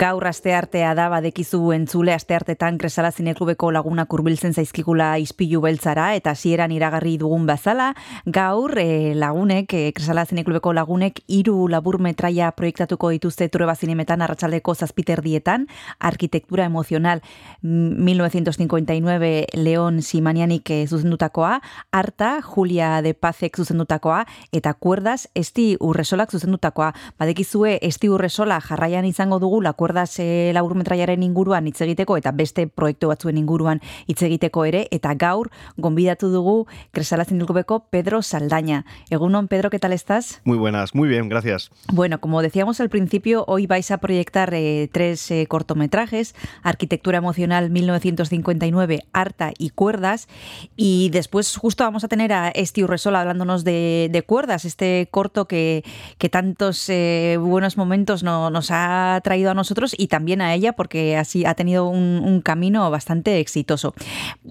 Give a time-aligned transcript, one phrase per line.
[0.00, 6.06] Gaur aste artea da badekizu entzule aste artetan Kresala Zineklubeko laguna kurbiltzen zaizkigula ispilu beltzara
[6.16, 7.90] eta hasieran iragarri dugun bazala,
[8.24, 14.72] gaur e, lagunek, e, Kresala Zineklubeko lagunek hiru labur metraia proiektatuko dituzte Trueba Zinemetan arratsaldeko
[14.74, 15.66] zazpiterdietan,
[15.98, 17.20] arkitektura emozional
[17.60, 21.58] 1959 Leon Simanianik e, zuzendutakoa,
[21.92, 26.94] Arta Julia de Pazek zuzendutakoa eta Kuerdas Esti Urresolak zuzendutakoa.
[27.20, 32.68] Badekizue Esti Urresola jarraian izango dugu la kuerdas e, laburmetraiaren inguruan hitz egiteko eta beste
[32.70, 35.48] proiektu batzuen inguruan hitz egiteko ere eta gaur
[35.82, 38.84] gonbidatu dugu Kresala Zinilkubeko Pedro Saldaña.
[39.10, 40.42] Egunon, Pedro, ¿qué tal estás?
[40.44, 41.72] Muy buenas, muy bien, gracias.
[41.92, 47.70] Bueno, como decíamos al principio, hoy vais a proyectar eh, tres eh, cortometrajes, Arquitectura Emocional
[47.70, 50.28] 1959, Arta y Cuerdas,
[50.76, 55.48] y después justo vamos a tener a Esti Urresola hablándonos de, de cuerdas, este corto
[55.48, 55.82] que,
[56.18, 60.72] que tantos eh, buenos momentos no, nos ha traído a nosotros y también a ella
[60.72, 63.94] porque así ha tenido un, camino bastante exitoso.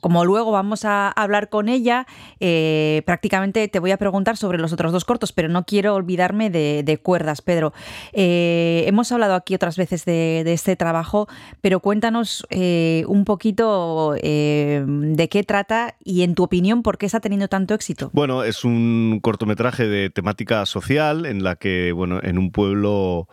[0.02, 2.05] Como luego vamos a hablar con ella,
[2.39, 6.50] eh, prácticamente te voy a preguntar sobre los otros dos cortos, pero no quiero olvidarme
[6.50, 7.73] de, cuerdas, Pedro.
[8.13, 11.27] Eh, hemos hablado aquí otras veces de, este trabajo,
[11.61, 17.19] pero cuéntanos eh, un poquito de qué trata y en tu opinión por qué está
[17.19, 18.09] teniendo tanto éxito.
[18.13, 23.27] Bueno, es un cortometraje de temática social en la que, bueno, en un pueblo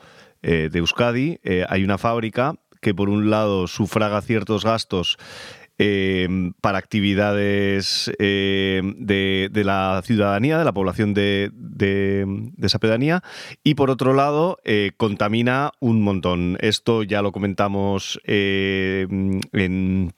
[0.48, 5.18] eh, de Euskadi eh, hay una fábrica que por un lado sufraga ciertos gastos
[5.76, 6.28] eh,
[6.60, 13.24] para actividades de, la ciudadanía, de la población de, de, esa pedanía,
[13.64, 14.58] y por otro lado
[14.96, 16.56] contamina un montón.
[16.60, 20.12] Esto ya lo comentamos en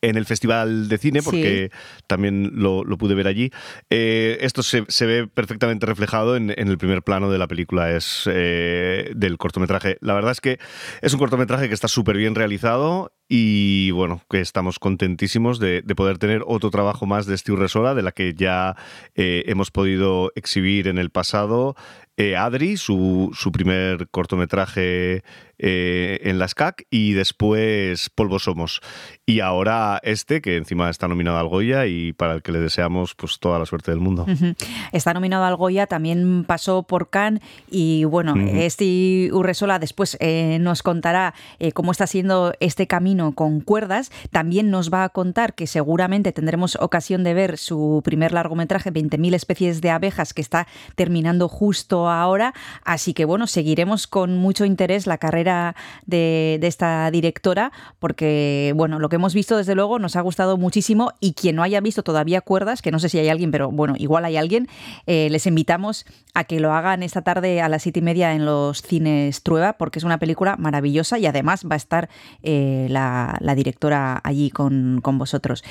[0.00, 2.02] en el Festival de Cine, porque sí.
[2.06, 3.50] también lo, lo, pude ver allí.
[3.90, 7.90] Eh, esto se, se, ve perfectamente reflejado en, en, el primer plano de la película,
[7.90, 9.98] es eh, del cortometraje.
[10.00, 10.58] La verdad es que
[11.02, 15.94] es un cortometraje que está súper bien realizado y bueno, que estamos contentísimos de, de,
[15.94, 18.74] poder tener otro trabajo más de Steve Resola, de la que ya
[19.14, 21.76] eh, hemos podido exhibir en el pasado
[22.20, 25.22] eh, Adri, su, su, primer cortometraje
[25.60, 28.80] eh, en la SCAC, y después Polvo Somos.
[29.24, 33.14] Y ahora este, que encima está nominado al Goya y para el que le deseamos
[33.14, 34.24] pues toda la suerte del mundo.
[34.26, 34.56] Uh -huh.
[34.90, 37.40] Está nominado al Goya, también pasó por Cannes
[37.70, 38.58] y bueno, uh -huh.
[38.62, 41.34] este Urresola después eh, nos contará
[41.72, 44.10] cómo está siendo este camino con cuerdas.
[44.32, 49.34] También nos va a contar que seguramente tendremos ocasión de ver su primer largometraje, 20.000
[49.34, 52.54] especies de abejas, que está terminando justo ahora.
[52.84, 55.76] Así que bueno, seguiremos con mucho interés la carrera
[56.06, 61.12] de, esta directora, porque bueno, lo que hemos visto desde luego nos ha gustado muchísimo
[61.20, 63.94] y quien no haya visto todavía cuerdas, que no sé si hay alguien, pero bueno,
[63.96, 64.68] igual hay alguien,
[65.06, 66.04] eh, les invitamos
[66.34, 69.74] a que lo hagan esta tarde a las siete y media en los cines Trueba,
[69.74, 72.08] porque es una película maravillosa y además va a estar
[72.42, 75.64] eh, la, directora allí con vosotros.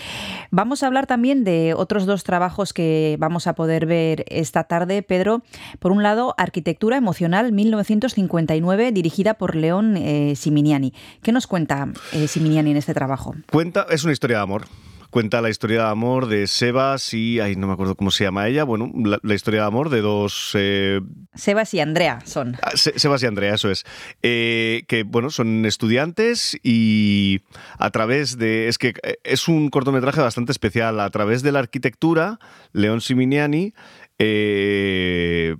[0.51, 5.03] Vamos a hablar también de otros dos trabajos que vamos a poder ver esta tarde,
[5.03, 5.41] Pedro.
[5.79, 10.93] Por un lado, Arquitectura Emocional 1959, dirigida por León eh, Siminiani.
[11.21, 13.35] ¿Qué nos cuenta eh, Siminiani en este trabajo?
[13.51, 14.65] Cuenta, es una historia de amor
[15.09, 18.47] cuenta la historia de amor de Sebas y, ay, no me acuerdo cómo se llama
[18.47, 20.51] ella, bueno, la, la historia de amor de dos...
[20.53, 21.01] Eh...
[21.33, 22.57] Sebas y Andrea son.
[22.75, 23.85] Se, Sebas y Andrea, eso es.
[24.21, 27.41] Eh, que, bueno, son estudiantes y
[27.77, 28.67] a través de...
[28.67, 28.93] Es que
[29.23, 30.99] es un cortometraje bastante especial.
[30.99, 32.39] A través de la arquitectura,
[32.73, 33.73] León Siminiani
[34.19, 35.55] eh,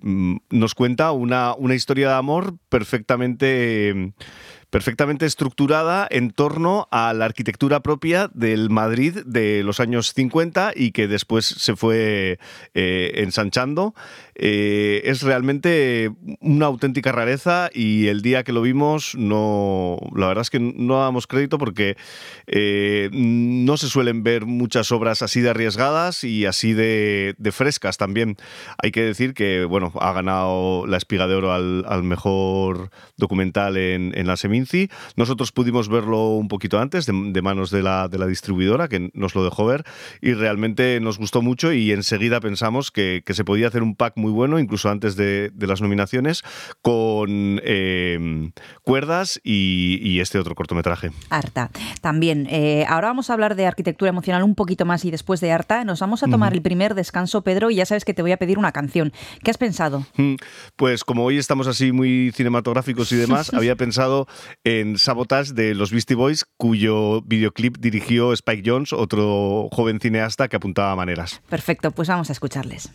[0.50, 4.14] nos cuenta una, una, historia de amor perfectamente
[4.70, 10.92] perfectamente estructurada en torno a la arquitectura propia del Madrid de los años 50 y
[10.92, 12.40] que después se fue
[12.74, 13.96] eh, ensanchando.
[14.36, 16.12] Eh, es realmente
[16.42, 21.00] una auténtica rareza y el día que lo vimos no la verdad es que no
[21.00, 21.98] damos crédito porque
[22.46, 27.98] eh, no se suelen ver muchas obras así de arriesgadas y así de, de, frescas
[27.98, 28.38] también
[28.78, 33.76] hay que decir que bueno ha ganado la espiga de oro al, al mejor documental
[33.76, 34.38] en, en la
[35.16, 39.10] Nosotros pudimos verlo un poquito antes de, de manos de la, de la, distribuidora que
[39.14, 39.84] nos lo dejó ver
[40.22, 44.18] y realmente nos gustó mucho y enseguida pensamos que, que se podía hacer un pack
[44.18, 46.44] muy bueno incluso antes de, de las nominaciones
[46.82, 48.52] con eh,
[48.84, 51.12] cuerdas y, y, este otro cortometraje.
[51.30, 51.72] Arta.
[52.02, 55.52] También, eh, ahora vamos a hablar de arquitectura emocional un poquito más y después de
[55.52, 56.56] Arta nos vamos a tomar mm.
[56.56, 59.14] el primer descanso, Pedro, y ya sabes que te voy a pedir una canción.
[59.44, 60.06] ¿Qué has pensado?
[60.76, 64.28] Pues como hoy estamos así muy cinematográficos y demás, había pensado
[64.64, 70.56] en Sabotage de los Beastie Boys, cuyo videoclip dirigió Spike Jones, otro joven cineasta que
[70.56, 71.42] apuntaba maneras.
[71.50, 72.92] Perfecto, pues vamos a escucharles.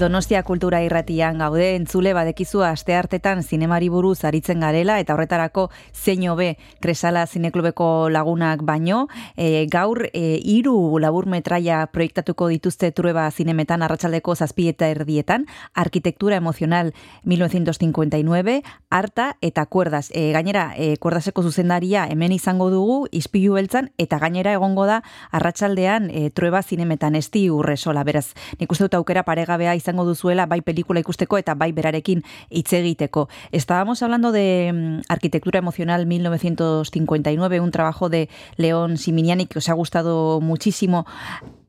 [0.00, 6.22] Donostia kultura irratian gaude entzule badekizu aste hartetan zinemari buruz aritzen garela eta horretarako zein
[6.32, 9.02] hobe kresala zineklubeko lagunak baino.
[9.36, 15.44] E, gaur e, iru labur metraia proiektatuko dituzte trueba zinemetan arratsaldeko zazpieta erdietan
[15.74, 16.94] arkitektura emozional
[17.28, 24.16] 1959 harta eta kuerdas e, gainera e, kuerdaseko zuzendaria hemen izango dugu ispilu beltzan eta
[24.24, 29.76] gainera egongo da arratsaldean e, trueba zinemetan esti urresola beraz nik uste dut aukera paregabea
[29.76, 33.28] izan izango duzuela bai pelikula ikusteko eta bai berarekin hitz egiteko.
[33.50, 39.74] Estábamos hablando de mm, Arquitectura Emocional 1959, un trabajo de León Siminiani que os ha
[39.74, 41.06] gustado muchísimo.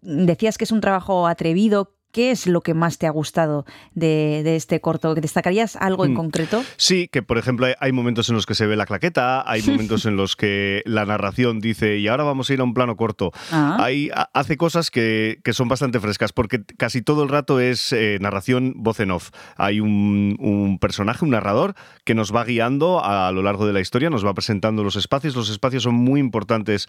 [0.01, 4.55] Decías que es un trabajo atrevido, ¿Qué es lo que más te ha gustado de,
[4.55, 5.15] este corto?
[5.15, 6.15] ¿Destacarías algo en mm.
[6.15, 6.63] concreto?
[6.77, 10.05] Sí, que por ejemplo hay momentos en los que se ve la claqueta, hay momentos
[10.05, 13.31] en los que la narración dice y ahora vamos a ir a un plano corto.
[13.51, 13.87] Ah.
[14.33, 18.99] hace cosas que, son bastante frescas porque casi todo el rato es eh, narración voz
[18.99, 19.31] en off.
[19.57, 21.75] Hay un, personaje, un narrador
[22.05, 25.35] que nos va guiando a, lo largo de la historia, nos va presentando los espacios.
[25.35, 26.87] Los espacios son muy importantes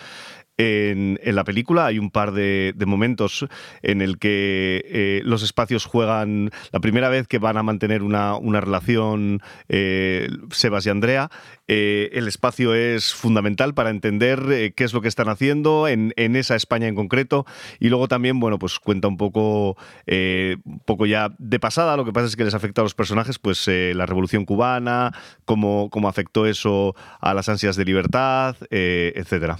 [0.56, 1.86] en, la película.
[1.86, 3.46] Hay un par de, momentos
[3.82, 4.82] en el que...
[4.86, 10.86] Eh, los espacios juegan la primera vez que van a mantener una, relación eh, Sebas
[10.86, 11.30] y Andrea.
[11.68, 16.12] Eh, el espacio es fundamental para entender eh, qué es lo que están haciendo en,
[16.16, 17.46] esa España en concreto.
[17.80, 21.96] Y luego también, bueno, pues cuenta un poco, un poco ya de pasada.
[21.96, 25.12] Lo que pasa es que les afecta a los personajes, pues la revolución cubana,
[25.44, 29.58] cómo, cómo afectó eso a las ansias de libertad, etcétera.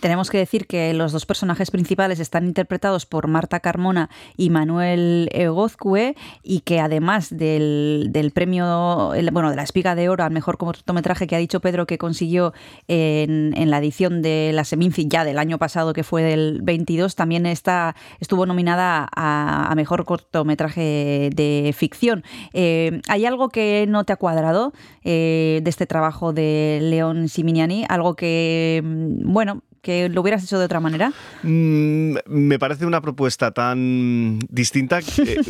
[0.00, 5.28] Tenemos que decir que los dos personajes principales están interpretados por Marta Carmona y Manuel
[5.32, 11.26] Egozcue y que además del, premio, bueno, de la espiga de oro al mejor cortometraje
[11.26, 12.52] que ha dicho Pedro que consiguió
[12.86, 17.46] en, la edición de la Seminci ya del año pasado, que fue del 22, también
[17.46, 22.24] está, estuvo nominada a, mejor cortometraje de ficción.
[22.52, 24.72] Eh, ¿Hay algo que no te ha cuadrado
[25.04, 27.84] eh, de este trabajo de León Siminiani?
[27.88, 28.82] ¿Algo que
[29.24, 31.12] bueno, que lo hubieras hecho de otra manera?
[31.42, 35.40] Mm, me parece una propuesta tan distinta que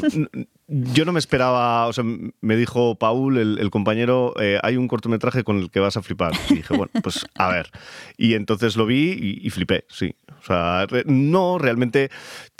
[0.69, 5.43] yo no me esperaba, o sea, me dijo Paul, el, compañero, eh, hay un cortometraje
[5.43, 6.33] con el que vas a flipar.
[6.51, 7.71] Y dije, bueno, pues a ver.
[8.19, 10.15] Y entonces lo vi y, flipé, sí.
[10.41, 12.11] O sea, no, realmente,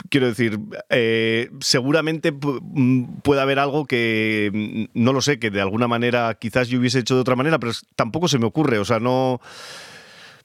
[0.09, 5.61] quiero decir, eh, seguramente mm, puede haber algo que, mm, no lo sé, que de
[5.61, 8.85] alguna manera quizás yo hubiese hecho de otra manera, pero tampoco se me ocurre, o
[8.85, 9.39] sea, no...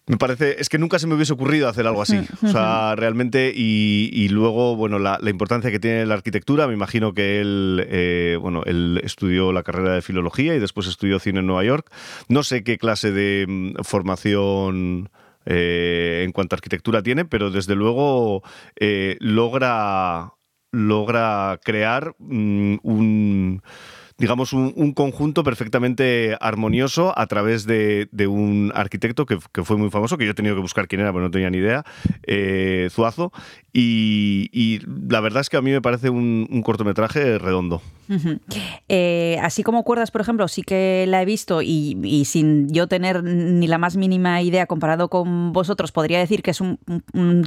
[0.07, 2.21] Me parece, es que nunca se me hubiese ocurrido hacer algo así.
[2.43, 7.41] O sea, realmente, y, luego, bueno, la, importancia que tiene la arquitectura, me imagino que
[7.41, 11.65] él, eh, bueno, él estudió la carrera de filología y después estudió cine en Nueva
[11.65, 11.91] York.
[12.29, 15.09] No sé qué clase de mm, formación
[15.47, 18.43] eh, en cuanto a arquitectura tiene, pero desde luego
[18.77, 20.35] eh, logra,
[20.71, 23.63] logra crear mm, un
[24.17, 30.25] digamos, un, conjunto perfectamente armonioso a través de, un arquitecto que, fue muy famoso, que
[30.25, 31.85] yo he tenido que buscar quién era, pero no tenía ni idea,
[32.23, 33.33] eh, Zuazo,
[33.73, 37.83] y, la verdad es que a mí me parece un, cortometraje redondo.
[38.89, 43.25] Eh, así como Cuerdas, por ejemplo, sí que la he visto y, sin yo tener
[43.25, 46.79] ni la más mínima idea comparado con vosotros, podría decir que es un,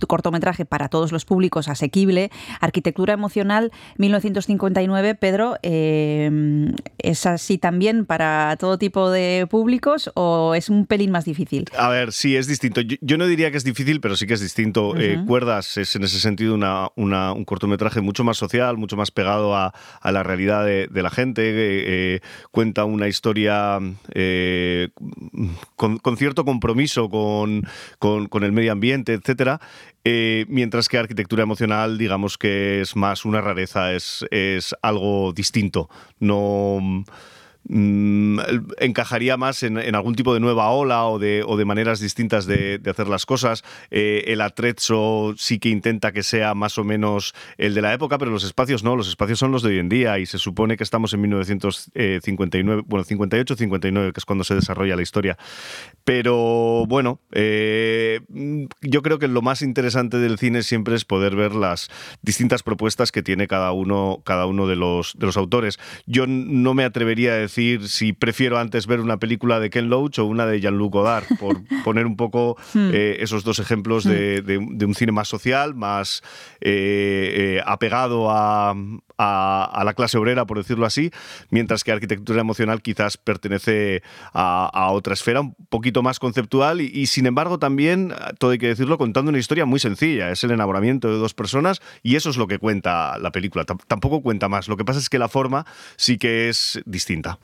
[0.08, 2.30] cortometraje para todos los públicos asequible.
[2.60, 5.56] Arquitectura emocional, 1959, Pedro.
[5.64, 6.57] Eh,
[6.98, 11.66] ¿Es así también para todo tipo de públicos o es un pelín más difícil?
[11.78, 12.82] A ver, sí, es distinto.
[12.82, 14.98] Yo, no diría que es difícil, pero sí que es distinto.
[14.98, 19.56] Eh, Cuerdas es en ese sentido una, un cortometraje mucho más social, mucho más pegado
[19.56, 19.74] a,
[20.04, 21.50] la realidad de, la gente.
[21.50, 21.84] Eh,
[22.16, 22.20] eh,
[22.52, 23.80] cuenta una historia
[25.76, 27.64] con, cierto compromiso con,
[28.00, 29.60] con, el medio ambiente, etcétera.
[30.48, 35.90] Mientras que arquitectura emocional, digamos que es más una rareza, es, es algo distinto.
[36.20, 37.04] No
[37.70, 38.40] Mm,
[38.80, 43.26] encajaría más en, algún tipo de nueva ola o de, maneras distintas de, hacer las
[43.26, 43.64] cosas.
[43.92, 48.18] Eh, el atrezzo sí que intenta que sea más o menos el de la época,
[48.18, 50.78] pero los espacios no, los espacios son los de hoy en día y se supone
[50.78, 55.38] que estamos en 1959, bueno, 58-59, que es cuando se desarrolla la historia.
[56.06, 58.22] Pero bueno, eh,
[58.82, 61.90] yo creo que lo más interesante del cine siempre es poder ver las
[62.22, 65.80] distintas propuestas que tiene cada uno, cada uno de, los, de los autores.
[66.06, 67.57] Yo no me atrevería a decir
[67.88, 71.62] si prefiero antes ver una película de Ken Loach o una de Jean-Luc Godard, por
[71.84, 72.90] poner un poco hmm.
[72.94, 76.22] eh, esos dos ejemplos de, un cine más social, más
[76.62, 78.76] eh, eh, apegado a,
[79.18, 81.12] a, la clase obrera, por decirlo así,
[81.50, 87.26] mientras que arquitectura emocional quizás pertenece a, otra esfera un poquito más conceptual y, sin
[87.26, 90.32] embargo también, todo hay que decirlo, contando una historia muy sencilla.
[90.32, 93.66] Es el enamoramiento de dos personas y eso es lo que cuenta la película.
[93.66, 94.68] tampoco cuenta más.
[94.68, 97.40] Lo que pasa es que la forma sí que es distinta.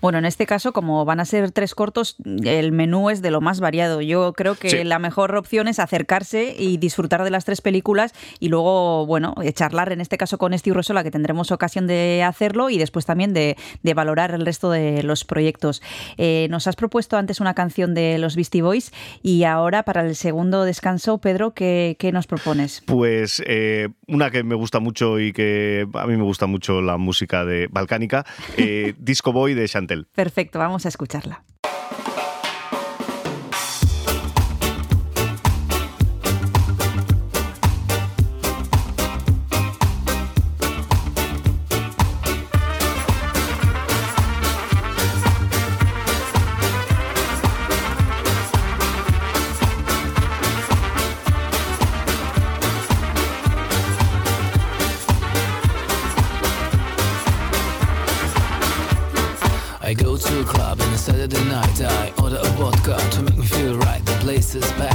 [0.00, 3.40] Bueno, en este caso, como van a ser tres cortos, el menú es de lo
[3.40, 4.00] más variado.
[4.00, 8.48] Yo creo que la mejor opción es acercarse y disfrutar de las tres películas y
[8.48, 12.70] luego, bueno, charlar en este caso con Steve Rosso la que tendremos ocasión de hacerlo
[12.70, 13.56] y después también de,
[13.94, 15.82] valorar el resto de los proyectos.
[16.18, 20.16] Eh, nos has propuesto antes una canción de los Beastie Boys y ahora para el
[20.16, 22.82] segundo descanso, Pedro, ¿qué, nos propones?
[22.86, 26.96] Pues eh, una que me gusta mucho y que a mí me gusta mucho la
[26.96, 28.26] música de balcánica,
[28.56, 30.06] eh, Disco Boy de Chantel.
[30.14, 31.42] Perfecto, vamos a escucharla.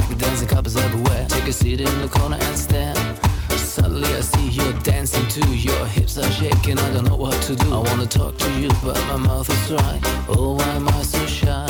[0.08, 1.26] With dancing couples everywhere.
[1.28, 2.94] Take a seat in the corner and stare.
[3.50, 5.54] Suddenly I see you dancing too.
[5.54, 7.72] Your hips are shaking, I don't know what to do.
[7.74, 10.00] I wanna talk to you, but my mouth is dry.
[10.28, 11.66] Oh, why am I so shy?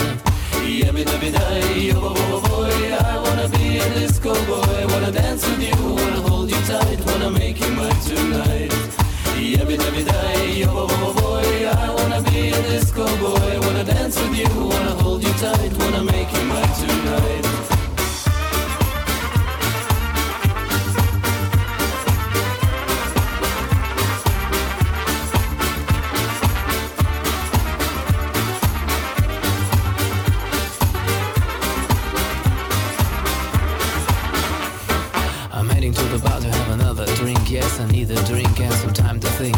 [0.65, 2.95] Yummy, yummy, die, oh, oh, boy.
[2.95, 4.87] I wanna be a disco boy.
[4.93, 8.73] Wanna dance with you, wanna hold you tight, wanna make you mine tonight.
[9.37, 11.69] Yummy, yummy, die, oh, oh, boy.
[11.69, 13.61] I wanna be a disco boy.
[13.61, 17.72] Wanna dance with you, wanna hold you tight, wanna make you mine tonight.
[35.83, 37.51] heading to the bar to have another drink.
[37.51, 39.57] Yes, I need a drink and some time to think.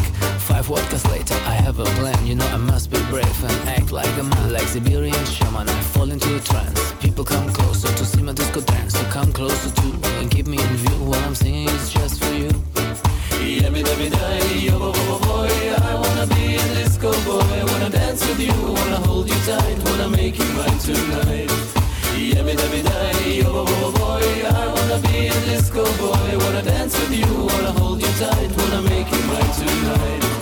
[0.49, 2.27] Five workers later, I have a plan.
[2.27, 5.69] You know, I must be brave and act like a man, like Siberian shaman.
[5.69, 6.81] I fall into a trance.
[7.01, 8.95] People come closer to see my disco dance.
[8.95, 10.97] So come closer to me and keep me in view.
[11.05, 12.51] What I'm singing is just for you.
[13.45, 15.53] Yummy, baby, die, yo, bo, bo, boy.
[15.91, 17.65] I wanna be a disco boy.
[17.71, 21.84] Wanna dance with you, wanna hold you tight, wanna make you mine tonight.
[22.15, 26.39] Yummy-dubby-day, yo-bo-bo-boy I wanna be a disco boy.
[26.39, 28.51] Wanna dance with you, wanna hold you tight.
[28.57, 30.34] Wanna make you mine tonight.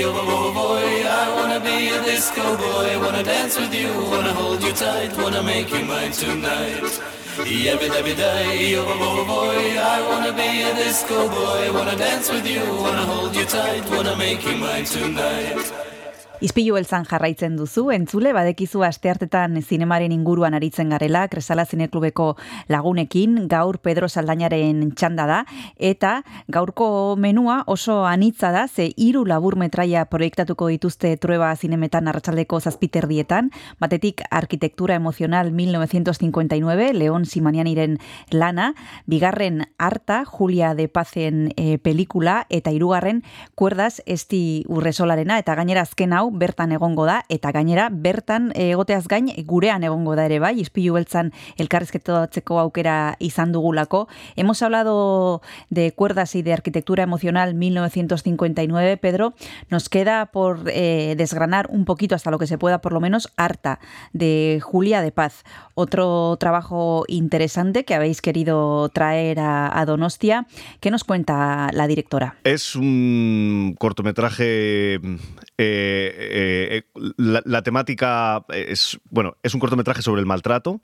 [0.00, 0.86] Yo, boy, boy,
[1.22, 2.98] I wanna be a disco boy.
[3.00, 7.00] Wanna dance with you, wanna hold you tight, wanna make you mine tonight.
[7.38, 9.60] Every every day, oh, oh boy,
[9.94, 11.72] I wanna be a disco boy.
[11.72, 15.72] Wanna dance with you, wanna hold you tight, wanna make you mine tonight.
[16.40, 22.30] Izpilu beltzan jarraitzen duzu, entzule, badekizu asteartetan zinemaren inguruan aritzen garela, Kresala Zineklubeko
[22.72, 25.40] lagunekin, gaur Pedro Saldañaren txanda da,
[25.76, 32.62] eta gaurko menua oso anitza da, ze hiru labur metraia proiektatuko dituzte trueba zinemetan arratsaldeko
[32.64, 37.98] zazpiterdietan, batetik Arkitektura Emocional 1959, Leon Simanianiren
[38.30, 38.70] lana,
[39.04, 46.16] bigarren Arta, Julia de Pazen e, pelikula, eta hirugarren Kuerdas Esti Urresolarena, eta gainera azken
[46.16, 50.94] hau, bertan egongo da eta gainera bertan egoteaz gain gurean egongo da ere bai ispilu
[50.94, 54.08] beltzan elkarrizketatzeko aukera izan dugulako.
[54.36, 59.34] Hemos hablado de cuerdas y de arquitectura emocional 1959 Pedro.
[59.68, 63.32] Nos queda por eh, desgranar un poquito hasta lo que se pueda por lo menos
[63.36, 63.80] harta
[64.12, 65.44] de Julia de Paz.
[65.74, 70.46] Otro trabajo interesante que habéis querido traer a, a Donostia.
[70.80, 72.36] ¿qué nos cuenta la directora?
[72.44, 75.00] Es un cortometraje
[75.58, 76.82] eh, eh,
[77.16, 80.80] la, la, temática es, bueno, es un cortometraje sobre el maltrato,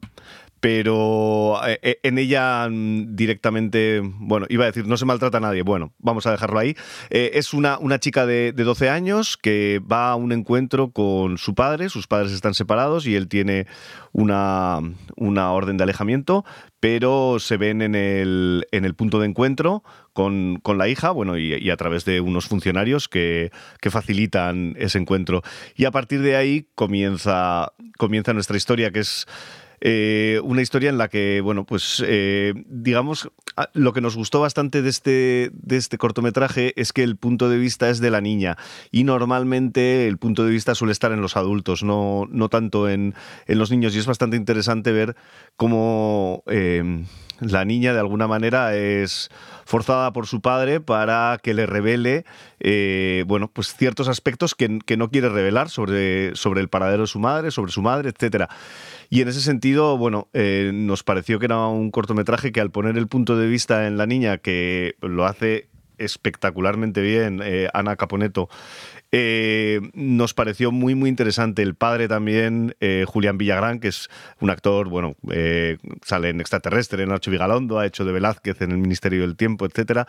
[0.61, 5.41] pero eh, eh, en ella mm, directamente, bueno, iba a decir, no se maltrata a
[5.41, 6.75] nadie, bueno, vamos a dejarlo ahí.
[7.11, 11.55] Eh, es una, una chica de, 12 años que va a un encuentro con su
[11.55, 13.67] padre, sus padres están separados y él tiene
[14.13, 14.81] una,
[15.17, 16.45] una orden de alejamiento,
[16.81, 21.37] pero se ven en el, en el punto de encuentro con, con la hija, bueno,
[21.37, 25.43] y, y, a través de unos funcionarios que, que, facilitan ese encuentro.
[25.77, 29.27] Y a partir de ahí comienza, comienza nuestra historia, que es
[29.81, 33.31] eh, una historia en la que, bueno, pues eh, digamos,
[33.73, 37.59] lo que nos gustó bastante de este, de este cortometraje es que el punto de
[37.59, 38.57] vista es de la niña
[38.91, 43.15] y normalmente el punto de vista suele estar en los adultos, no, no tanto en,
[43.47, 43.95] en los niños.
[43.95, 45.17] Y es bastante interesante ver
[45.57, 47.05] cómo eh,
[47.41, 49.31] la niña de alguna manera es
[49.65, 52.25] forzada por su padre para que le revele
[53.27, 57.19] bueno, pues ciertos aspectos que, que, no quiere revelar sobre, sobre el paradero de su
[57.19, 58.49] madre, sobre su madre, etcétera.
[59.09, 62.99] Y en ese sentido, bueno, eh, nos pareció que era un cortometraje que al poner
[62.99, 65.69] el punto de vista en la niña, que lo hace
[65.99, 68.51] espectacularmente bien eh, Ana Caponeto
[69.13, 71.63] eh, nos pareció muy, muy interesante.
[71.63, 74.09] El padre también, eh, Julián Villagrán, que es
[74.41, 78.73] un actor, bueno, eh, sale en Extraterrestre, en Archo Vigalondo, ha hecho de Velázquez en
[78.73, 80.07] el Ministerio del Tiempo, etc.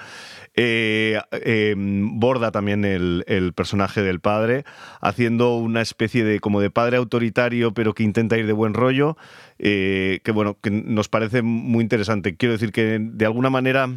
[1.76, 4.66] borda también el, personaje del padre,
[5.02, 9.18] haciendo una especie de como de padre autoritario, pero que intenta ir de buen rollo,
[9.58, 12.36] que bueno, que nos parece muy interesante.
[12.36, 13.90] Quiero decir que de alguna manera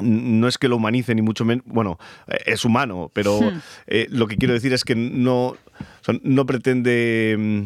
[0.00, 3.60] no es que lo humanice ni mucho menos, bueno, eh, es humano, pero hmm.
[3.86, 5.56] eh, lo que quiero decir es que no,
[6.22, 7.62] no pretende mm,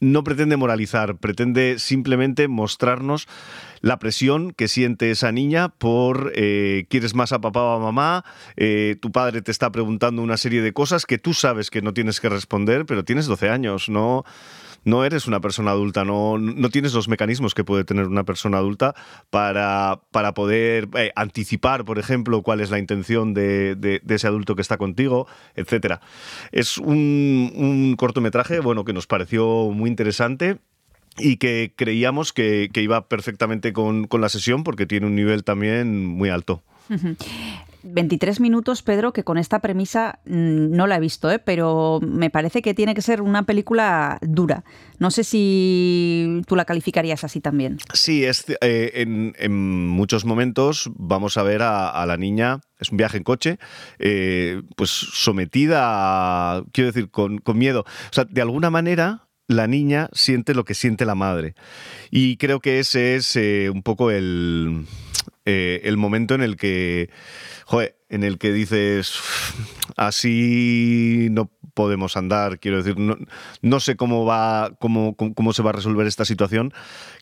[0.00, 3.26] no pretende moralizar, pretende simplemente mostrarnos
[3.80, 8.24] la presión que siente esa niña por eh, quieres más a papá o a mamá,
[9.00, 12.20] tu padre te está preguntando una serie de cosas que tú sabes que no tienes
[12.20, 14.24] que responder, pero tienes 12 años, no
[14.84, 18.58] no eres una persona adulta, no, no tienes los mecanismos que puede tener una persona
[18.58, 18.94] adulta
[19.30, 24.54] para, para poder eh, anticipar, por ejemplo, cuál es la intención de, de, ese adulto
[24.54, 26.00] que está contigo, etcétera.
[26.52, 30.58] Es un, un cortometraje, bueno, que nos pareció muy interesante
[31.18, 35.44] y que creíamos que, que iba perfectamente con, con, la sesión porque tiene un nivel
[35.44, 36.62] también muy alto.
[37.84, 41.38] 23 minutos, Pedro, que con esta premisa mm, no la he visto, ¿eh?
[41.38, 44.64] pero me parece que tiene que ser una película dura.
[44.98, 47.78] No sé si tú la calificarías así también.
[47.92, 53.18] Sí, es, eh, en, muchos momentos vamos a ver a, la niña, es un viaje
[53.18, 53.58] en coche,
[53.98, 57.80] eh, pues sometida a, quiero decir, con, miedo.
[57.80, 61.54] O sea, de alguna manera la niña siente lo que siente la madre.
[62.10, 64.86] Y creo que ese es eh, un poco el,
[65.44, 67.10] eh, el momento en el que,
[67.64, 69.18] joder, en el que dices,
[69.96, 75.72] así no podemos andar, quiero decir, no, sé cómo va, cómo, cómo, se va a
[75.72, 76.72] resolver esta situación,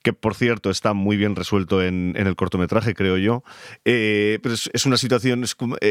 [0.03, 3.45] que por cierto está muy bien resuelto en, el cortometraje, creo yo,
[3.87, 5.45] eh, pero es, una situación,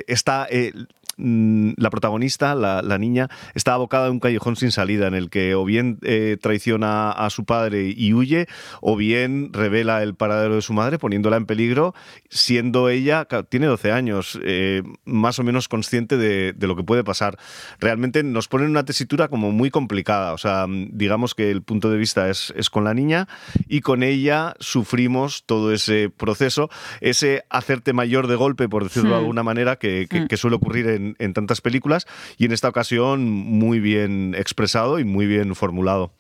[0.08, 0.86] está, Mm,
[1.21, 5.65] la protagonista, la, niña, está abocada a un callejón sin salida en el que o
[5.65, 8.47] bien eh, traiciona a su padre y huye,
[8.81, 11.93] o bien revela el paradero de su madre poniéndola en peligro,
[12.29, 17.38] siendo ella, tiene 12 años, eh, más o menos consciente de, lo que puede pasar.
[17.79, 21.62] Realmente nos pone en una tesitura como muy complicada, o sea, mm, digamos que el
[21.62, 23.27] punto de vista es, es con la niña
[23.67, 26.69] y con ella sufrimos todo ese proceso,
[27.01, 29.19] ese hacerte mayor de golpe, por decirlo de hmm.
[29.19, 30.27] alguna manera, que, que, hmm.
[30.27, 35.04] que suele ocurrir en en, tantas películas y en esta ocasión muy bien expresado y
[35.04, 36.12] muy bien formulado.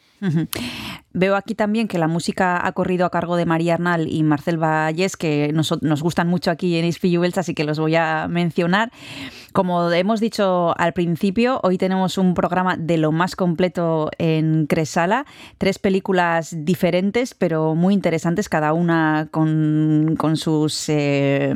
[1.13, 4.57] Veo aquí también que la música ha corrido a cargo de María Arnal y Marcel
[4.57, 8.91] Valles, que nos, gustan mucho aquí en Ispilluels, así que los voy a mencionar.
[9.51, 15.25] Como hemos dicho al principio, hoy tenemos un programa de lo más completo en Cresala,
[15.57, 20.87] tres películas diferentes, pero muy interesantes, cada una con, sus...
[20.87, 21.53] Eh,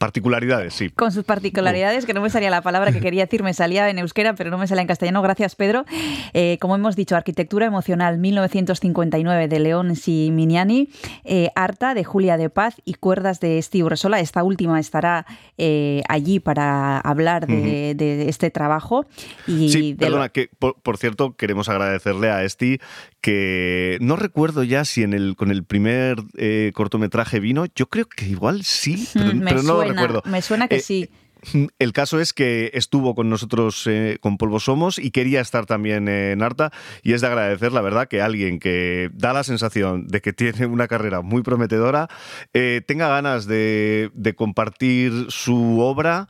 [0.00, 0.88] Particularidades, sí.
[0.88, 3.98] Con sus particularidades, que no me salía la palabra que quería decir, me salía en
[3.98, 5.20] euskera, pero no me salía en castellano.
[5.20, 5.84] Gracias, Pedro.
[6.32, 10.88] Eh, como hemos dicho, Arquitectura Emocional 1959 de León Siminiani,
[11.24, 14.20] eh, Arta de Julia de Paz y Cuerdas de Steve Resola.
[14.20, 15.26] Esta última estará
[15.58, 19.04] eh, allí para hablar de, este trabajo.
[19.46, 22.80] Y sí, perdona, que por, cierto queremos agradecerle a Esti
[23.20, 26.18] que no recuerdo ya si en el, con el primer
[26.74, 31.10] cortometraje vino, yo creo que igual sí, pero, pero no me suena que eh, sí.
[31.78, 36.08] El caso es que estuvo con nosotros eh, con Polvo Somos y quería estar también
[36.08, 40.20] en Arta y es de agradecer, la verdad, que alguien que da la sensación de
[40.20, 42.08] que tiene una carrera muy prometedora
[42.52, 46.28] eh, tenga ganas de, de compartir su obra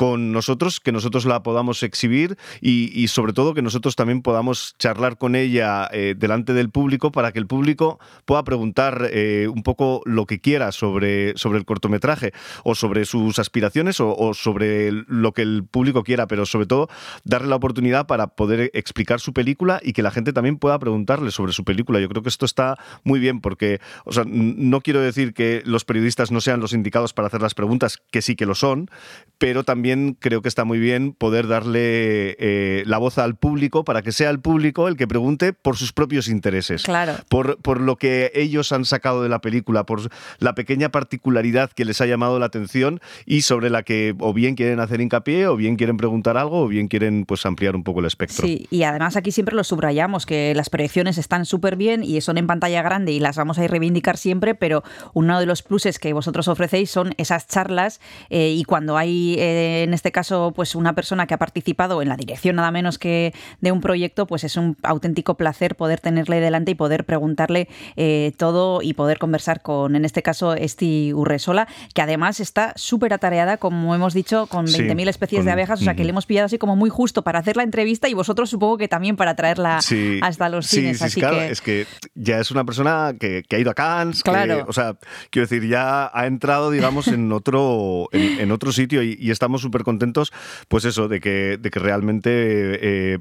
[0.00, 5.18] con nosotros, que nosotros la podamos exhibir y, sobre todo que nosotros también podamos charlar
[5.18, 10.00] con ella eh, delante del público para que el público pueda preguntar eh, un poco
[10.06, 12.32] lo que quiera sobre, sobre el cortometraje
[12.64, 16.88] o sobre sus aspiraciones o, sobre lo que el público quiera, pero sobre todo
[17.24, 21.30] darle la oportunidad para poder explicar su película y que la gente también pueda preguntarle
[21.30, 22.00] sobre su película.
[22.00, 25.84] Yo creo que esto está muy bien porque, o sea, no quiero decir que los
[25.84, 28.90] periodistas no sean los indicados para hacer las preguntas, que sí que lo son,
[29.36, 34.02] pero también creo que está muy bien poder darle eh, la voz al público para
[34.02, 36.82] que sea el público el que pregunte por sus propios intereses.
[36.84, 37.14] Claro.
[37.28, 40.00] Por, por lo que ellos han sacado de la película, por
[40.38, 44.54] la pequeña particularidad que les ha llamado la atención y sobre la que o bien
[44.54, 48.00] quieren hacer hincapié, o bien quieren preguntar algo, o bien quieren pues ampliar un poco
[48.00, 48.46] el espectro.
[48.46, 52.38] Sí, y además aquí siempre lo subrayamos, que las proyecciones están súper bien y son
[52.38, 54.82] en pantalla grande y las vamos a reivindicar siempre, pero
[55.14, 59.79] uno de los pluses que vosotros ofrecéis son esas charlas eh, y cuando hay eh,
[59.82, 63.34] en este caso, pues una persona que ha participado en la dirección nada menos que
[63.60, 68.32] de un proyecto, pues es un auténtico placer poder tenerle delante y poder preguntarle eh,
[68.36, 73.56] todo y poder conversar con, en este caso, Esti Urresola, que además está súper atareada,
[73.56, 76.58] como hemos dicho, con 20.000 especies de abejas, o sea que le hemos pillado así
[76.58, 79.80] como muy justo para hacer la entrevista y vosotros supongo que también para traerla
[80.22, 80.98] hasta los cines.
[80.98, 81.50] Sí, así claro, que...
[81.50, 84.64] es que ya es una persona que, ha ido a Cannes, claro.
[84.68, 84.96] o sea,
[85.30, 89.84] quiero decir, ya ha entrado, digamos, en otro, en, otro sitio y, y estamos súper
[89.84, 90.32] contentos,
[90.68, 93.18] pues eso, de que, de que realmente eh,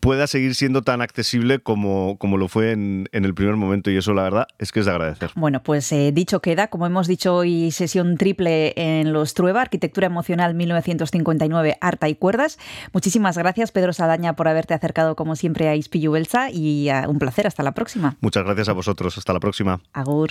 [0.00, 3.90] pueda seguir siendo tan accesible como, como lo fue en, el primer momento.
[3.90, 5.30] Y eso, la verdad, es que es de agradecer.
[5.34, 10.06] Bueno, pues eh, dicho queda, como hemos dicho hoy, sesión triple en los Trueba, Arquitectura
[10.06, 12.58] Emocional 1959, Arta y Cuerdas.
[12.92, 17.46] Muchísimas gracias, Pedro Sadaña, por haberte acercado, como siempre, a Ispillu Belsa y un placer.
[17.46, 18.16] Hasta la próxima.
[18.20, 19.18] Muchas gracias a vosotros.
[19.18, 19.80] Hasta la próxima.
[19.92, 20.30] Agur.